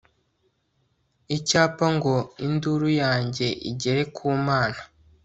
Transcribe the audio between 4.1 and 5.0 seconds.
ku mana